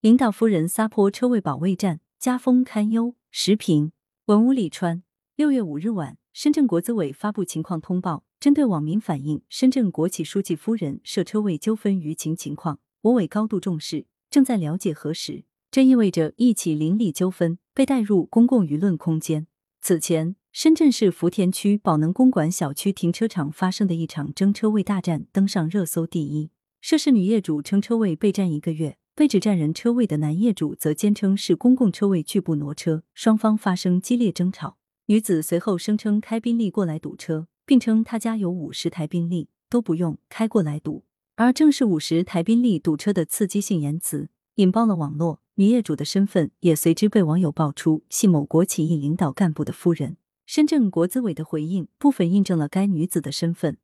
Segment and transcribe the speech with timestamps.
[0.00, 3.16] 领导夫人撒泼车位保卫战，家风堪忧。
[3.32, 3.90] 时评：
[4.26, 5.02] 文武里川。
[5.34, 15.42] 六月五日晚，深圳国资委发布情况通报，针对网民反映深圳国企书记夫人涉车位纠纷舆情情况，我委高度重视，正在了解核实。
[15.68, 19.48] 这意味着一起邻里纠纷被带入公共舆论空间。
[19.80, 26.52] 此前，深圳市福田区宝能公馆小区停车场发生的一场争车位大战登上热搜第一。
[26.80, 28.96] 涉事女业主称车位被占一个月。
[29.18, 34.76] 被指占人车位的男业主则坚称是公共车位拒不挪车，双方发生激烈争吵。
[35.06, 41.02] 女子随后声称开宾利过来堵车，并称她家有五十台宾利都不用开过来堵。
[41.34, 50.16] 而正是五十台宾利堵车的刺激性言辞引爆了网络，女业主的身份也随之被网友爆出系某国企一领导干部的夫人。
[50.46, 53.78] 深圳国资委的回应部分印证了该女子的身份。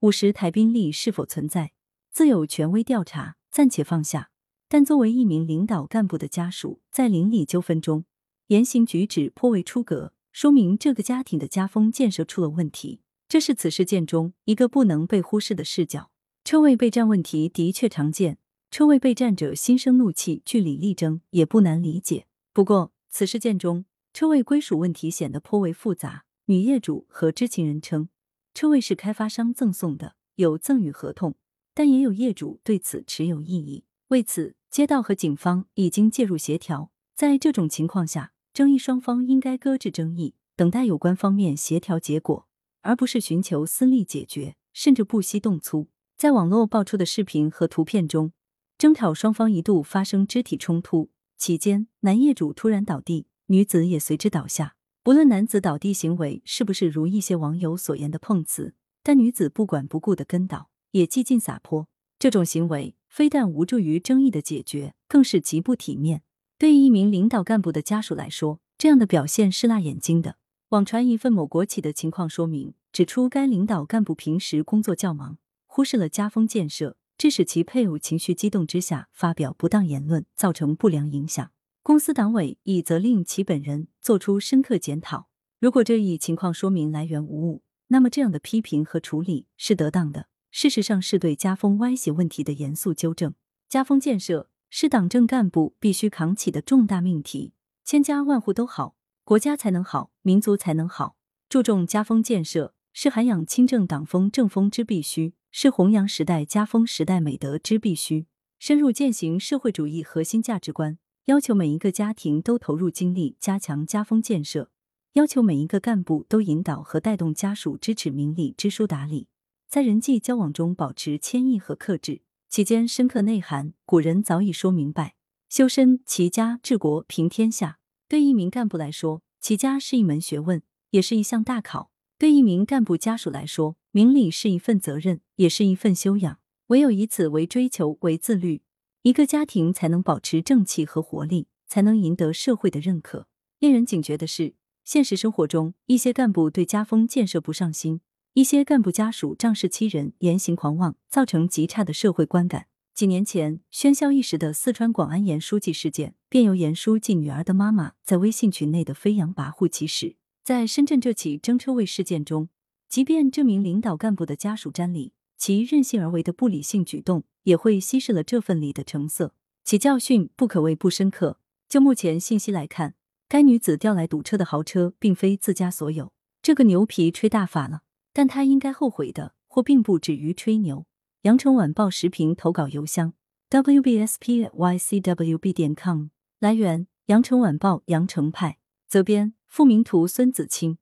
[0.00, 1.72] 五十台宾利是否存在，
[2.12, 4.28] 自有权威调查，暂且放下。
[4.68, 8.04] 但作为一名领导干部的家属，在邻里纠纷中
[8.48, 13.00] 言行举止颇为出格，说明这个家庭的家风建设出了问题。
[13.28, 16.10] 这是此事件中一个不能被忽视的视角。
[16.44, 18.38] 车位被占问题的确常见，
[18.70, 22.26] 车位被占者心生怒气，据理力争也不难理解。
[22.52, 26.24] 不过，此事件中车位归属问题显得颇为复杂。
[26.46, 28.08] 女业主和知情人称，
[28.54, 31.34] 车位是开发商赠送的，有赠与合同，
[31.74, 33.84] 但也有业主对此持有异议。
[34.08, 36.90] 为此，街道和警方已经介入协调。
[37.14, 42.46] 在这种情况下，争议双方应该搁置争议，等待有关方面协调结果，
[42.82, 45.88] 而不是寻求私利解决，甚至不惜动粗。
[46.18, 48.32] 在网络爆出的视频和图片中，
[48.76, 54.76] 争吵双方一度发生肢体冲突，期间男业主突然倒地，女子也随之倒下。
[55.02, 62.94] 不论男子倒地行为是不是如一些网友所言的碰瓷，但女子不管不顾的跟倒，也几近撒泼，这种行为。
[63.16, 66.20] 非但无助于争议的解决，更是极不体面。
[66.58, 70.36] 对于一名领导干部的家属来说，这样的表现是辣眼睛的。
[70.68, 81.50] 网传一份某国企的情况说明，指出该领导干部平时工作较忙，忽视了家风建设，致使其配偶情绪激动之下发表不当言论，造成不良影响。
[81.82, 85.28] 公司党委已责令其本人作出深刻检讨。
[85.58, 90.26] 如果这一情况说明来源无误，那么这样的批评和处理是得当的。
[90.58, 93.34] 事实上，是对家风歪斜问题的严肃纠正。
[93.68, 97.52] 家风建设是党政干部必须扛起的重大命题。
[97.84, 101.18] 千家万户都好，国家才能好，民族才能好。
[101.50, 108.26] 注重家风建设是涵养清正党风政风之必须，是弘扬时代家风时代美德之必须。
[108.58, 110.96] 深入践行社会主义核心价值观，
[111.26, 114.70] 要求每一个家庭都投入精力加强家风建设，
[115.12, 119.28] 要求每一个干部都引导和带动家属支持明理、知书达理。
[119.68, 125.16] 在人际交往中保持谦抑和克制，其间深刻内涵，古人早已说明白：
[125.48, 127.78] 修身齐家治国平天下。
[128.08, 136.38] 对一名干部来说，齐家是一门学问，也是一项大考；对一名干部家属来说，明理是一份责任，也是一份修养。
[136.68, 138.62] 唯有以此为追求、为自律，
[139.02, 143.26] 一个家庭才能保持正气和活力，才能赢得社会的认可。
[143.58, 148.00] 令人警觉的是，现实生活中一些干部对家风建设不上心。
[148.36, 152.66] 一些干部家属仗势欺人、言行狂妄，造成极差的社会观感。
[152.94, 160.16] 几年前喧嚣一时的四川广安严书记事件，便由严书记女儿的妈妈在微信群内的飞扬跋扈起始。
[160.44, 162.50] 在深圳这起争车位事件中，
[162.90, 169.32] 即便这名领导干部的家属沾理，其任性而为的不理性举动也会稀释了这份礼的成色。
[169.64, 171.38] 其教训不可谓不深刻。
[171.70, 172.96] 就目前信息来看，
[173.30, 176.12] 该女子调来堵车的豪车并非自家所有，
[176.42, 177.84] 这个牛皮吹大发了。
[178.16, 180.86] 但他应该后悔的，或并不止于吹牛。
[181.24, 183.12] 羊城晚报时评投稿邮箱
[183.50, 186.06] ：wbspycwb 点 com。
[186.38, 188.56] 来源：羊城晚报羊城派。
[188.88, 190.78] 责编：付明图，孙子清。